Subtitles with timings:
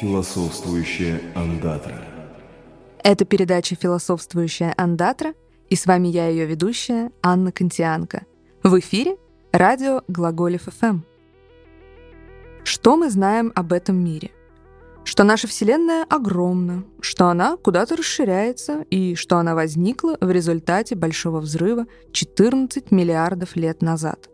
[0.00, 2.02] Философствующая андатра.
[3.04, 5.34] Это передача «Философствующая андатра»,
[5.68, 8.24] и с вами я, ее ведущая, Анна Кантианка.
[8.64, 9.16] В эфире
[9.52, 11.02] радио Глаголев ФМ.
[12.64, 14.32] Что мы знаем об этом мире?
[15.04, 21.38] Что наша Вселенная огромна, что она куда-то расширяется и что она возникла в результате Большого
[21.38, 24.28] взрыва 14 миллиардов лет назад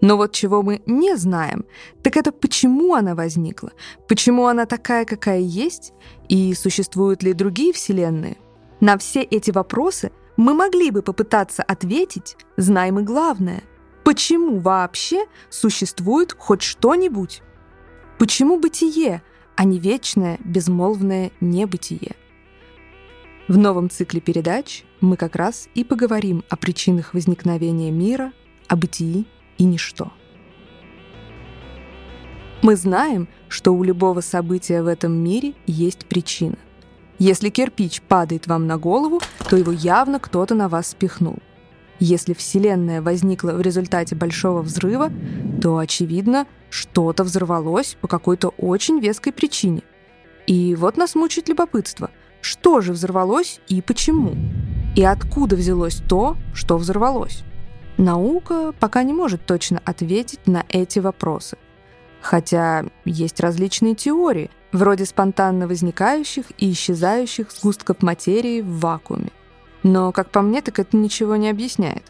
[0.00, 1.64] но вот чего мы не знаем,
[2.02, 3.72] так это почему она возникла,
[4.08, 5.92] почему она такая, какая есть,
[6.28, 8.36] и существуют ли другие вселенные.
[8.80, 13.62] На все эти вопросы мы могли бы попытаться ответить, знаем мы главное.
[14.04, 17.42] Почему вообще существует хоть что-нибудь?
[18.18, 19.22] Почему бытие,
[19.56, 22.14] а не вечное, безмолвное небытие?
[23.48, 28.32] В новом цикле передач мы как раз и поговорим о причинах возникновения мира,
[28.68, 29.26] о бытии
[29.58, 30.12] и ничто.
[32.62, 36.56] Мы знаем, что у любого события в этом мире есть причина.
[37.18, 41.38] Если кирпич падает вам на голову, то его явно кто-то на вас спихнул.
[41.98, 45.10] Если Вселенная возникла в результате большого взрыва,
[45.62, 49.82] то, очевидно, что-то взорвалось по какой-то очень веской причине.
[50.46, 52.10] И вот нас мучает любопытство.
[52.42, 54.36] Что же взорвалось и почему?
[54.94, 57.44] И откуда взялось то, что взорвалось?
[57.98, 61.56] Наука пока не может точно ответить на эти вопросы.
[62.20, 69.30] Хотя есть различные теории, вроде спонтанно возникающих и исчезающих сгустков материи в вакууме.
[69.82, 72.02] Но, как по мне, так это ничего не объясняет.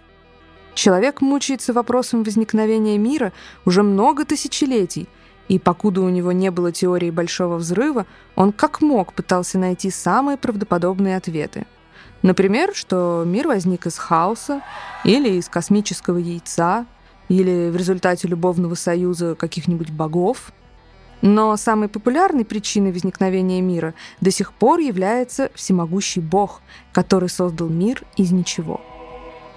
[0.75, 3.33] Человек мучается вопросом возникновения мира
[3.65, 5.09] уже много тысячелетий,
[5.49, 10.37] и покуда у него не было теории Большого Взрыва, он как мог пытался найти самые
[10.37, 11.65] правдоподобные ответы–
[12.27, 14.61] Например, что мир возник из хаоса
[15.05, 16.85] или из космического яйца,
[17.29, 20.51] или в результате любовного союза каких-нибудь богов.
[21.23, 28.03] Но самой популярной причиной возникновения мира до сих пор является всемогущий Бог, который создал мир
[28.17, 28.81] из ничего.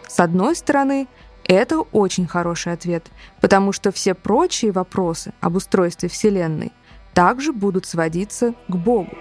[0.08, 1.08] С одной стороны,
[1.46, 3.08] это очень хороший ответ,
[3.42, 6.72] потому что все прочие вопросы об устройстве Вселенной
[7.16, 9.18] также будут сводиться к Богу.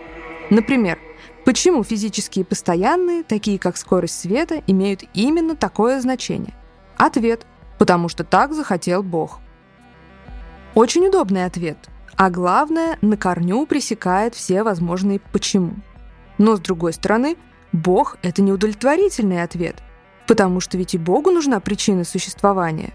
[0.51, 0.99] Например,
[1.45, 6.53] Почему физические постоянные, такие как скорость света, имеют именно такое значение?
[6.99, 7.47] Ответ–
[7.79, 9.39] потому что так захотел Бог.
[10.75, 11.79] Очень удобный ответ,
[12.17, 15.77] а главное, на корню пресекает все возможные «почему».
[16.37, 17.37] Но, с другой стороны,
[17.73, 19.77] Бог– это неудовлетворительный ответ,
[20.27, 22.93] потому что ведь и Богу нужна причина существования.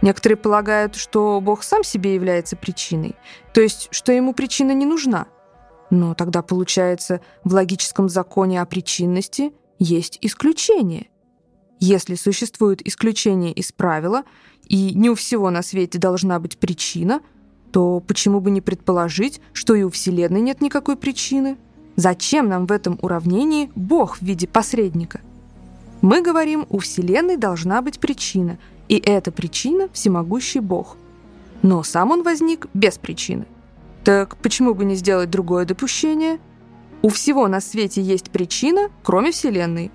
[0.00, 3.14] Некоторые полагают, что Бог сам себе является причиной,
[3.52, 5.26] то есть, что ему причина не нужна–
[5.92, 11.08] но тогда получается, в логическом законе о причинности есть исключение.
[11.80, 14.22] Если существует исключение из правила,
[14.66, 17.20] и не у всего на свете должна быть причина,
[17.72, 21.58] то почему бы не предположить, что и у Вселенной нет никакой причины?
[21.96, 25.20] Зачем нам в этом уравнении Бог в виде посредника?
[26.00, 28.58] Мы говорим, у Вселенной должна быть причина,
[28.88, 30.96] и эта причина– всемогущий Бог.
[31.60, 33.44] Но сам он возник без причины.
[34.04, 36.40] Так почему бы не сделать другое допущение?
[37.02, 39.90] У всего на свете есть причина, кроме Вселенной.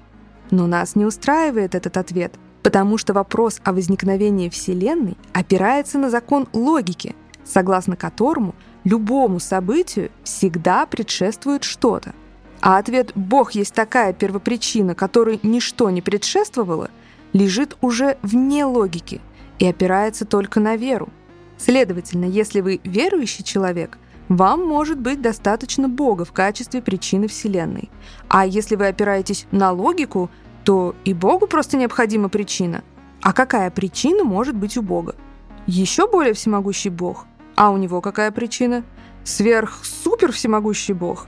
[0.51, 6.47] Но нас не устраивает этот ответ, потому что вопрос о возникновении Вселенной опирается на закон
[6.53, 12.13] логики, согласно которому любому событию всегда предшествует что-то.
[12.61, 16.89] А ответ «Бог есть такая первопричина, которой ничто не предшествовало»
[17.33, 19.21] лежит уже вне логики
[19.59, 21.09] и опирается только на веру.
[21.57, 23.97] Следовательно, если вы верующий человек,
[24.29, 27.89] вам может быть достаточно Бога в качестве причины Вселенной.
[28.27, 30.29] А если вы опираетесь на логику,
[30.63, 32.83] то и Богу просто необходима причина.
[33.21, 35.15] А какая причина может быть у Бога?
[35.65, 37.25] Еще более всемогущий Бог.
[37.55, 38.83] А у него какая причина?
[39.23, 41.27] Сверх-супер всемогущий Бог.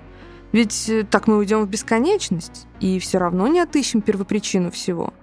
[0.52, 5.14] Ведь э, так мы уйдем в бесконечность и все равно не отыщем первопричину всего.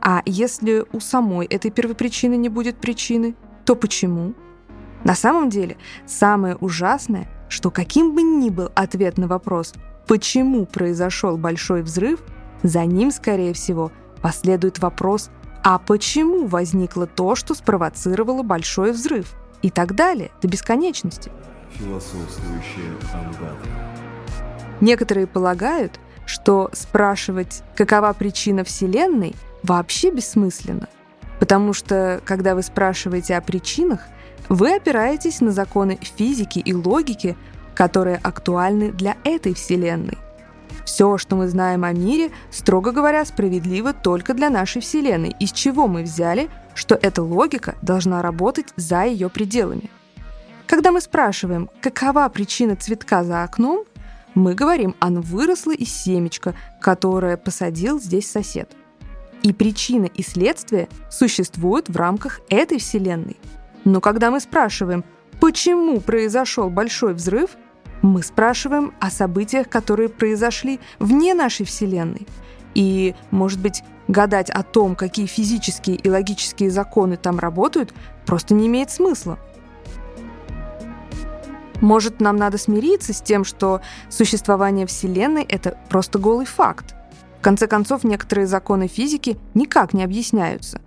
[0.00, 3.34] А если у самой этой первопричины не будет причины,
[3.64, 4.34] то почему?
[5.04, 5.76] На самом деле,
[6.06, 9.74] самое ужасное, что каким бы ни был ответ на вопрос,
[10.06, 12.20] почему произошел большой взрыв,
[12.62, 15.30] за ним, скорее всего, последует вопрос,
[15.62, 19.34] а почему возникло то, что спровоцировало большой взрыв?
[19.62, 21.30] И так далее, до бесконечности.
[21.72, 23.56] Философствующая ангата.
[24.80, 30.88] Некоторые полагают, что спрашивать, какова причина Вселенной, вообще бессмысленно.
[31.44, 34.00] Потому что, когда вы спрашиваете о причинах,
[34.48, 37.36] вы опираетесь на законы физики и логики,
[37.74, 40.16] которые актуальны для этой Вселенной.
[40.86, 45.86] Все, что мы знаем о мире, строго говоря, справедливо только для нашей Вселенной, из чего
[45.86, 49.90] мы взяли, что эта логика должна работать за ее пределами.
[50.66, 53.84] Когда мы спрашиваем, какова причина цветка за окном,
[54.34, 58.70] мы говорим, оно выросло из семечка, которое посадил здесь сосед.
[59.44, 63.36] И причина и следствие существуют в рамках этой Вселенной.
[63.84, 65.04] Но когда мы спрашиваем,
[65.38, 67.50] почему произошел большой взрыв,
[68.00, 72.26] мы спрашиваем о событиях, которые произошли вне нашей Вселенной.
[72.74, 77.92] И, может быть, гадать о том, какие физические и логические законы там работают,
[78.24, 79.38] просто не имеет смысла.
[81.82, 86.94] Может, нам надо смириться с тем, что существование Вселенной— это просто голый факт.
[87.44, 90.80] Конце концов, некоторые законы физики никак не объясняются.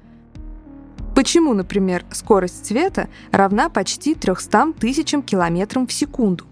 [1.14, 6.46] Почему, например, скорость света равна почти 300 тысячам километрам в секунду?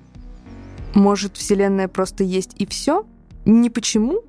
[0.94, 3.04] Может, Вселенная просто есть и все?
[3.46, 4.22] Не почему?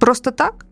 [0.00, 0.64] Просто так?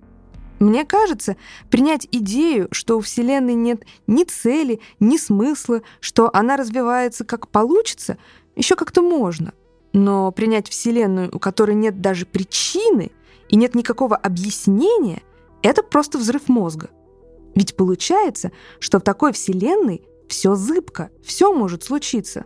[0.59, 1.37] Мне кажется,
[1.69, 8.17] принять идею, что у Вселенной нет ни цели, ни смысла, что она развивается как получится,
[8.55, 9.53] еще как-то можно.
[9.93, 13.11] Но принять Вселенную, у которой нет даже причины
[13.49, 15.23] и нет никакого объяснения,
[15.63, 16.91] это просто взрыв мозга.
[17.55, 22.45] Ведь получается, что в такой Вселенной все зыбко, все может случиться.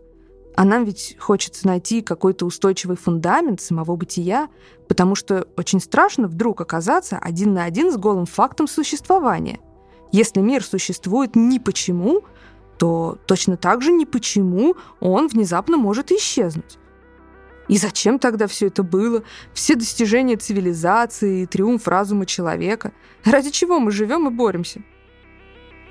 [0.57, 4.49] А нам ведь хочется найти какой-то устойчивый фундамент самого бытия,
[4.89, 9.61] потому что очень страшно вдруг оказаться один на один с голым фактом существования.
[10.13, 12.23] Если мир существует ни почему,
[12.79, 16.79] то точно так же ни почему он внезапно может исчезнуть.
[17.71, 19.23] И зачем тогда все это было?
[19.55, 22.93] Все достижения цивилизации, триумф разума человека.
[23.25, 24.83] Ради чего мы живем и боремся?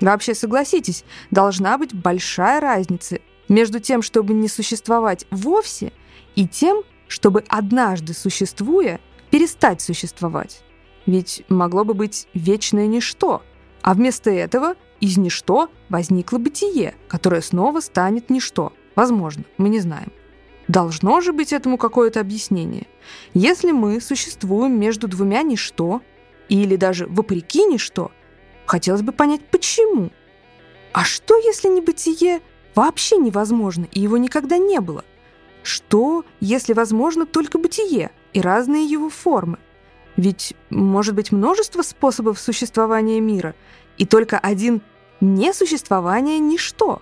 [0.02, 5.94] Вообще, согласитесь, должна быть большая разница между тем, чтобы не существовать вовсе,
[6.36, 9.00] и тем, чтобы однажды существуя,
[9.32, 10.62] перестать существовать.
[11.06, 13.42] Ведь могло бы быть вечное ничто,
[13.84, 18.74] а вместо этого из ничто возникло бытие, которое снова станет ничто.
[18.98, 20.12] Возможно, мы не знаем.
[20.70, 22.86] Должно же быть этому какое-то объяснение.
[23.34, 26.04] Если мы существуем между двумя ничто,
[26.48, 28.12] или даже вопреки ничто,
[28.68, 30.12] хотелось бы понять, почему.
[30.94, 32.42] А что, если небытие
[32.76, 35.04] вообще невозможно, и его никогда не было?
[35.64, 39.58] Что, если возможно только бытие и разные его формы?
[40.18, 43.56] Ведь может быть множество способов существования мира,
[43.98, 44.84] и только один
[45.20, 47.02] несуществование ничто.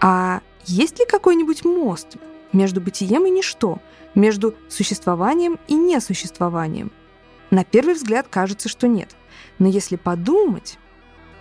[0.00, 2.16] А есть ли какой-нибудь мост
[2.52, 3.78] между бытием и ничто,
[4.14, 6.90] между существованием и несуществованием?
[7.50, 9.16] На первый взгляд кажется, что нет.
[9.58, 10.78] Но если подумать,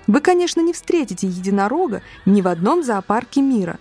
[0.07, 3.79] вы, конечно, не встретите единорога ни в одном зоопарке мира.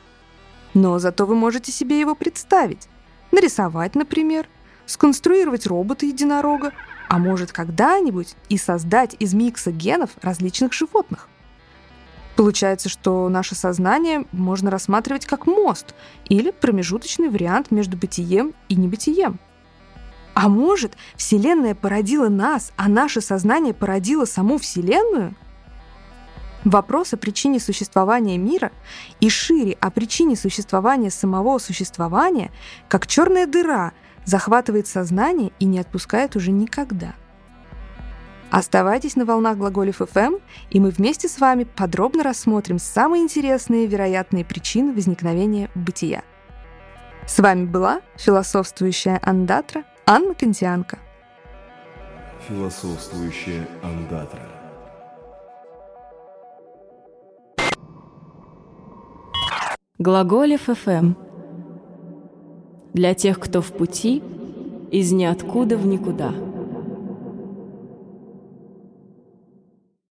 [0.73, 2.89] Но зато вы можете себе его представить.
[3.31, 4.49] Нарисовать, например,
[4.87, 6.73] сконструировать робота-единорога,
[7.09, 11.29] а может когда-нибудь и создать из микса генов различных животных.
[12.37, 15.95] Получается, что наше сознание можно рассматривать как мост
[16.29, 19.39] или промежуточный вариант между бытием и небытием.
[20.35, 25.37] А может, Вселенная породила нас, а наше сознание породило саму Вселенную?
[26.65, 28.73] Вопрос о причине существования мира
[29.21, 32.51] и шире о причине существования самого существования,
[32.89, 33.93] как черная дыра,
[34.25, 37.15] захватывает сознание и не отпускает уже никогда–
[38.55, 40.41] Оставайтесь на волнах глаголев FM,
[40.71, 46.23] и мы вместе с вами подробно рассмотрим самые интересные вероятные причины возникновения бытия.
[47.27, 51.01] С вами была философствующая андатра Анна Кантианка.
[52.47, 54.43] Философствующая андатра.
[59.99, 61.17] Глаголев FM.
[62.93, 64.23] Для тех, кто в пути,
[64.93, 66.33] из ниоткуда в никуда.